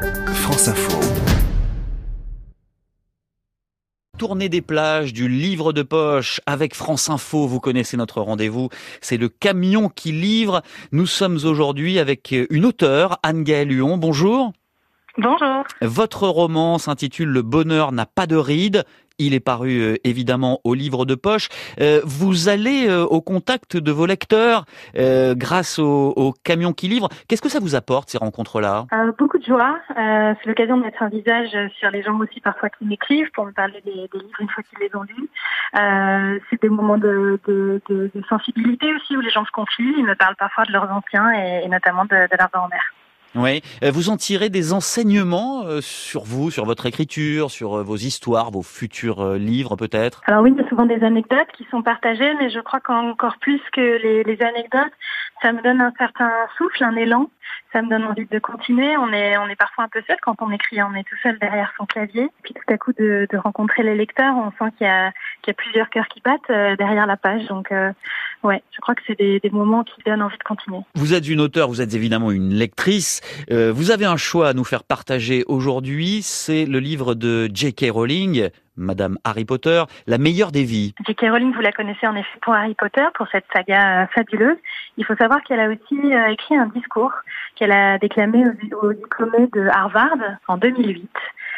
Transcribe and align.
France 0.00 0.68
Info. 0.68 0.98
Tournée 4.18 4.48
des 4.48 4.62
plages 4.62 5.12
du 5.12 5.28
livre 5.28 5.72
de 5.72 5.82
poche 5.82 6.40
avec 6.46 6.74
France 6.74 7.10
Info. 7.10 7.46
Vous 7.46 7.60
connaissez 7.60 7.96
notre 7.96 8.20
rendez-vous. 8.20 8.68
C'est 9.00 9.16
le 9.16 9.28
camion 9.28 9.88
qui 9.88 10.12
livre. 10.12 10.62
Nous 10.92 11.06
sommes 11.06 11.38
aujourd'hui 11.44 11.98
avec 11.98 12.34
une 12.50 12.64
auteure, 12.64 13.18
Anne-Gaëlle 13.22 13.72
Huon. 13.72 13.98
Bonjour. 13.98 14.52
Bonjour. 15.18 15.64
Votre 15.82 16.28
roman 16.28 16.78
s'intitule 16.78 17.28
Le 17.30 17.42
bonheur 17.42 17.92
n'a 17.92 18.06
pas 18.06 18.26
de 18.26 18.36
rides. 18.36 18.84
Il 19.20 19.34
est 19.34 19.40
paru 19.40 19.80
euh, 19.80 19.96
évidemment 20.02 20.60
au 20.64 20.72
livre 20.72 21.04
de 21.04 21.14
poche. 21.14 21.48
Euh, 21.78 22.00
vous 22.04 22.48
allez 22.48 22.88
euh, 22.88 23.04
au 23.04 23.20
contact 23.20 23.76
de 23.76 23.92
vos 23.92 24.06
lecteurs 24.06 24.64
grâce 24.94 25.78
au, 25.78 26.34
camion 26.44 26.72
qui 26.72 26.88
livre. 26.88 27.08
Qu'est-ce 27.28 27.42
que 27.42 27.48
ça 27.48 27.60
vous 27.60 27.74
apporte 27.74 28.08
ces 28.08 28.18
rencontres-là? 28.18 28.86
Beaucoup 29.18 29.38
de 29.38 29.44
joie. 29.44 29.78
c'est 29.88 30.46
l'occasion 30.46 30.76
de 30.76 30.84
mettre 30.84 31.02
un 31.02 31.08
visage 31.08 31.56
sur 31.78 31.90
les 31.90 32.02
gens 32.02 32.18
aussi 32.18 32.40
parfois 32.40 32.70
qui 32.70 32.84
m'écrivent 32.84 33.30
pour 33.32 33.46
me 33.46 33.52
parler 33.52 33.80
des, 33.84 33.92
livres 33.92 34.40
une 34.40 34.48
fois 34.48 34.62
qu'ils 34.62 34.78
les 34.80 34.90
ont 34.94 35.02
lus. 35.02 36.40
c'est 36.50 36.62
des 36.62 36.68
moments 36.68 36.98
de, 36.98 37.38
sensibilité 38.28 38.86
aussi 38.94 39.16
où 39.16 39.20
les 39.20 39.30
gens 39.30 39.44
se 39.44 39.50
confient. 39.50 39.94
Ils 39.96 40.04
me 40.04 40.14
parlent 40.14 40.36
parfois 40.36 40.64
de 40.64 40.72
leurs 40.72 40.90
anciens 40.90 41.30
et, 41.32 41.68
notamment 41.68 42.04
de, 42.04 42.10
de 42.10 42.36
leurs 42.38 42.50
grand-mère. 42.50 42.94
Oui, 43.36 43.62
euh, 43.84 43.92
vous 43.92 44.10
en 44.10 44.16
tirez 44.16 44.48
des 44.48 44.72
enseignements 44.72 45.62
euh, 45.64 45.80
sur 45.80 46.24
vous, 46.24 46.50
sur 46.50 46.64
votre 46.64 46.86
écriture, 46.86 47.50
sur 47.50 47.78
euh, 47.78 47.82
vos 47.84 47.96
histoires, 47.96 48.50
vos 48.50 48.62
futurs 48.62 49.34
livres 49.34 49.76
peut-être? 49.76 50.22
Alors 50.26 50.42
oui, 50.42 50.52
il 50.52 50.60
y 50.60 50.64
a 50.64 50.68
souvent 50.68 50.86
des 50.86 51.04
anecdotes 51.04 51.48
qui 51.56 51.64
sont 51.70 51.82
partagées, 51.82 52.34
mais 52.40 52.50
je 52.50 52.58
crois 52.58 52.80
qu'encore 52.80 53.36
plus 53.40 53.60
que 53.72 53.80
les, 53.80 54.24
les 54.24 54.42
anecdotes, 54.42 54.92
ça 55.42 55.52
me 55.52 55.62
donne 55.62 55.80
un 55.80 55.92
certain 55.96 56.30
souffle, 56.58 56.82
un 56.82 56.96
élan 56.96 57.30
ça 57.72 57.82
me 57.82 57.88
donne 57.88 58.04
envie 58.04 58.26
de 58.26 58.38
continuer. 58.38 58.96
On 58.96 59.12
est, 59.12 59.36
on 59.38 59.46
est 59.46 59.56
parfois 59.56 59.84
un 59.84 59.88
peu 59.88 60.02
seul 60.06 60.16
quand 60.22 60.42
on 60.42 60.50
écrit, 60.50 60.82
on 60.82 60.94
est 60.94 61.04
tout 61.04 61.16
seul 61.22 61.38
derrière 61.38 61.72
son 61.76 61.86
clavier. 61.86 62.28
Puis 62.42 62.54
tout 62.54 62.72
à 62.72 62.78
coup 62.78 62.92
de, 62.92 63.26
de 63.30 63.36
rencontrer 63.36 63.82
les 63.82 63.94
lecteurs, 63.94 64.34
on 64.36 64.50
sent 64.52 64.72
qu'il 64.76 64.86
y 64.86 64.90
a, 64.90 65.12
qu'il 65.40 65.48
y 65.48 65.50
a 65.50 65.54
plusieurs 65.54 65.90
cœurs 65.90 66.08
qui 66.08 66.20
battent 66.20 66.50
euh, 66.50 66.76
derrière 66.76 67.06
la 67.06 67.16
page. 67.16 67.46
Donc 67.46 67.72
euh, 67.72 67.92
ouais, 68.42 68.62
je 68.72 68.80
crois 68.80 68.94
que 68.94 69.02
c'est 69.06 69.18
des, 69.18 69.40
des, 69.40 69.50
moments 69.50 69.84
qui 69.84 69.94
donnent 70.04 70.22
envie 70.22 70.38
de 70.38 70.42
continuer. 70.42 70.80
Vous 70.94 71.14
êtes 71.14 71.28
une 71.28 71.40
auteure, 71.40 71.68
vous 71.68 71.80
êtes 71.80 71.94
évidemment 71.94 72.30
une 72.30 72.54
lectrice. 72.54 73.20
Euh, 73.50 73.72
vous 73.72 73.90
avez 73.90 74.04
un 74.04 74.16
choix 74.16 74.48
à 74.48 74.52
nous 74.52 74.64
faire 74.64 74.84
partager 74.84 75.44
aujourd'hui. 75.48 76.22
C'est 76.22 76.64
le 76.64 76.78
livre 76.78 77.14
de 77.14 77.48
J.K. 77.52 77.90
Rowling, 77.90 78.48
Madame 78.76 79.18
Harry 79.24 79.44
Potter, 79.44 79.82
la 80.06 80.18
meilleure 80.18 80.52
des 80.52 80.64
vies. 80.64 80.94
J.K. 81.06 81.26
Rowling, 81.30 81.52
vous 81.52 81.60
la 81.60 81.72
connaissez 81.72 82.06
en 82.06 82.16
effet 82.16 82.38
pour 82.42 82.54
Harry 82.54 82.74
Potter, 82.74 83.04
pour 83.14 83.28
cette 83.28 83.44
saga 83.54 84.06
fabuleuse. 84.14 84.56
Il 84.96 85.04
faut 85.04 85.16
savoir 85.16 85.42
qu'elle 85.42 85.60
a 85.60 85.68
aussi 85.68 85.98
écrit 86.30 86.56
un 86.56 86.66
discours 86.66 87.12
qu'elle 87.60 87.72
a 87.72 87.98
déclamé 87.98 88.42
au, 88.80 88.92
diplômé 88.92 89.46
de 89.52 89.68
Harvard 89.68 90.16
en 90.48 90.56
2008. 90.56 91.10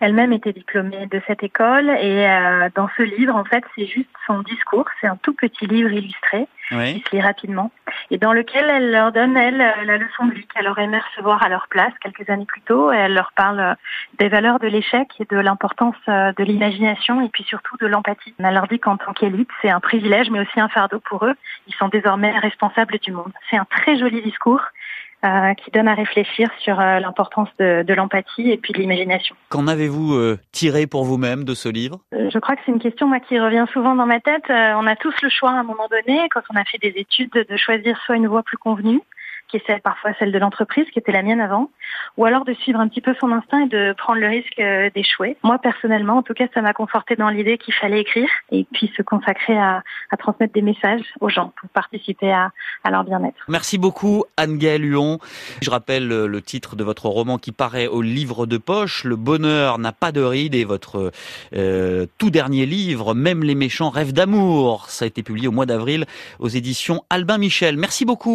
Elle-même 0.00 0.32
était 0.32 0.52
diplômée 0.52 1.06
de 1.06 1.20
cette 1.26 1.42
école 1.42 1.90
et 1.90 2.28
euh, 2.28 2.68
dans 2.74 2.88
ce 2.96 3.02
livre, 3.02 3.34
en 3.34 3.44
fait, 3.44 3.64
c'est 3.74 3.86
juste 3.86 4.10
son 4.26 4.40
discours. 4.42 4.86
C'est 5.00 5.06
un 5.06 5.16
tout 5.16 5.34
petit 5.34 5.66
livre 5.66 5.90
illustré 5.90 6.46
qui 6.68 6.74
se 6.74 7.16
lit 7.16 7.22
rapidement 7.22 7.70
et 8.10 8.18
dans 8.18 8.32
lequel 8.32 8.68
elle 8.68 8.90
leur 8.90 9.12
donne, 9.12 9.36
elle, 9.36 9.58
la 9.58 9.96
leçon 9.96 10.26
de 10.26 10.34
vie 10.34 10.46
qu'elle 10.46 10.68
aurait 10.68 10.84
aimé 10.84 10.98
recevoir 10.98 11.42
à 11.42 11.48
leur 11.48 11.68
place 11.68 11.92
quelques 12.02 12.28
années 12.28 12.44
plus 12.44 12.60
tôt. 12.62 12.92
Et 12.92 12.96
elle 12.96 13.14
leur 13.14 13.32
parle 13.32 13.60
euh, 13.60 13.74
des 14.18 14.28
valeurs 14.28 14.58
de 14.58 14.66
l'échec 14.66 15.08
et 15.20 15.26
de 15.28 15.38
l'importance 15.38 15.96
euh, 16.08 16.32
de 16.36 16.44
l'imagination 16.44 17.20
et 17.20 17.28
puis 17.28 17.44
surtout 17.44 17.76
de 17.78 17.86
l'empathie. 17.86 18.34
Elle 18.38 18.54
leur 18.54 18.68
dit 18.68 18.78
qu'en 18.78 18.96
tant 18.96 19.12
qu'élite, 19.12 19.48
c'est 19.62 19.70
un 19.70 19.80
privilège 19.80 20.30
mais 20.30 20.40
aussi 20.40 20.60
un 20.60 20.68
fardeau 20.68 21.00
pour 21.00 21.24
eux. 21.24 21.34
Ils 21.66 21.74
sont 21.74 21.88
désormais 21.88 22.36
responsables 22.38 22.98
du 22.98 23.12
monde. 23.12 23.32
C'est 23.50 23.56
un 23.56 23.66
très 23.66 23.96
joli 23.96 24.22
discours 24.22 24.62
euh, 25.26 25.54
qui 25.54 25.70
donne 25.72 25.88
à 25.88 25.94
réfléchir 25.94 26.48
sur 26.60 26.78
euh, 26.78 27.00
l'importance 27.00 27.48
de, 27.58 27.82
de 27.82 27.94
l'empathie 27.94 28.50
et 28.50 28.56
puis 28.56 28.72
de 28.72 28.78
l'imagination. 28.78 29.34
Qu'en 29.48 29.66
avez-vous 29.66 30.14
euh, 30.14 30.38
tiré 30.52 30.86
pour 30.86 31.04
vous-même 31.04 31.42
de 31.42 31.54
ce 31.54 31.68
livre? 31.68 31.98
Je 32.12 32.38
crois 32.38 32.54
que 32.54 32.62
c'est 32.64 32.70
une 32.70 32.78
question 32.78 33.08
moi, 33.08 33.18
qui 33.18 33.38
revient 33.40 33.66
souvent 33.72 33.96
dans 33.96 34.06
ma 34.06 34.20
tête. 34.20 34.44
on 34.48 34.86
a 34.86 34.94
tous 34.94 35.14
le 35.22 35.28
choix 35.28 35.50
à 35.50 35.54
un 35.54 35.64
moment 35.64 35.88
donné, 35.90 36.28
quand 36.32 36.42
on 36.54 36.56
a 36.56 36.64
fait 36.64 36.78
des 36.78 36.94
études, 36.96 37.32
de 37.32 37.56
choisir 37.56 37.98
soit 38.04 38.16
une 38.16 38.28
voie 38.28 38.44
plus 38.44 38.56
convenue, 38.56 39.00
qui 39.48 39.58
est 39.58 39.62
celle, 39.66 39.80
parfois 39.80 40.12
celle 40.18 40.32
de 40.32 40.38
l'entreprise, 40.38 40.86
qui 40.92 40.98
était 40.98 41.12
la 41.12 41.22
mienne 41.22 41.40
avant, 41.40 41.70
ou 42.16 42.24
alors 42.24 42.44
de 42.44 42.54
suivre 42.54 42.80
un 42.80 42.88
petit 42.88 43.00
peu 43.00 43.14
son 43.20 43.32
instinct 43.32 43.64
et 43.64 43.68
de 43.68 43.94
prendre 43.96 44.20
le 44.20 44.28
risque 44.28 44.58
euh, 44.58 44.90
d'échouer. 44.94 45.36
Moi, 45.42 45.58
personnellement, 45.58 46.18
en 46.18 46.22
tout 46.22 46.34
cas, 46.34 46.46
ça 46.54 46.62
m'a 46.62 46.72
conforté 46.72 47.16
dans 47.16 47.28
l'idée 47.28 47.58
qu'il 47.58 47.74
fallait 47.74 48.00
écrire 48.00 48.28
et 48.50 48.66
puis 48.72 48.92
se 48.96 49.02
consacrer 49.02 49.56
à, 49.56 49.82
à, 50.10 50.16
transmettre 50.16 50.52
des 50.52 50.62
messages 50.62 51.02
aux 51.20 51.28
gens 51.28 51.52
pour 51.60 51.68
participer 51.70 52.30
à, 52.32 52.50
à 52.84 52.90
leur 52.90 53.04
bien-être. 53.04 53.36
Merci 53.48 53.78
beaucoup, 53.78 54.24
Anne-Gaëlle 54.36 54.84
Huon. 54.84 55.18
Je 55.62 55.70
rappelle 55.70 56.08
le 56.08 56.42
titre 56.42 56.76
de 56.76 56.84
votre 56.84 57.06
roman 57.06 57.38
qui 57.38 57.52
paraît 57.52 57.86
au 57.86 58.02
livre 58.02 58.46
de 58.46 58.58
poche, 58.58 59.04
Le 59.04 59.16
bonheur 59.16 59.78
n'a 59.78 59.92
pas 59.92 60.12
de 60.12 60.22
rides, 60.22 60.54
et 60.54 60.64
votre 60.64 61.12
euh, 61.54 62.06
tout 62.18 62.30
dernier 62.30 62.66
livre, 62.66 63.14
Même 63.14 63.42
les 63.42 63.54
méchants 63.54 63.90
rêvent 63.90 64.12
d'amour. 64.12 64.88
Ça 64.88 65.04
a 65.04 65.08
été 65.08 65.22
publié 65.22 65.48
au 65.48 65.52
mois 65.52 65.66
d'avril 65.66 66.04
aux 66.38 66.48
éditions 66.48 67.04
Albin 67.10 67.38
Michel. 67.38 67.76
Merci 67.76 68.04
beaucoup. 68.04 68.34